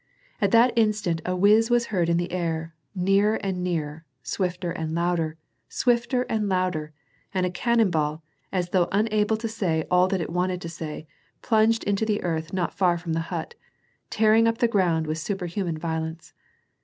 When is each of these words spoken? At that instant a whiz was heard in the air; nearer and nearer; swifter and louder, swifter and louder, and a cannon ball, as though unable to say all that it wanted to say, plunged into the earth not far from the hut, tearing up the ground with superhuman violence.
At 0.41 0.49
that 0.49 0.73
instant 0.75 1.21
a 1.27 1.35
whiz 1.35 1.69
was 1.69 1.85
heard 1.93 2.09
in 2.09 2.17
the 2.17 2.31
air; 2.31 2.73
nearer 2.95 3.35
and 3.35 3.63
nearer; 3.63 4.03
swifter 4.23 4.71
and 4.71 4.95
louder, 4.95 5.37
swifter 5.69 6.23
and 6.23 6.49
louder, 6.49 6.91
and 7.35 7.45
a 7.45 7.51
cannon 7.51 7.91
ball, 7.91 8.23
as 8.51 8.69
though 8.71 8.87
unable 8.91 9.37
to 9.37 9.47
say 9.47 9.85
all 9.91 10.07
that 10.07 10.19
it 10.19 10.31
wanted 10.31 10.59
to 10.61 10.69
say, 10.69 11.05
plunged 11.43 11.83
into 11.83 12.03
the 12.03 12.23
earth 12.23 12.51
not 12.51 12.73
far 12.73 12.97
from 12.97 13.13
the 13.13 13.19
hut, 13.29 13.53
tearing 14.09 14.47
up 14.47 14.57
the 14.57 14.67
ground 14.67 15.05
with 15.05 15.19
superhuman 15.19 15.77
violence. 15.77 16.33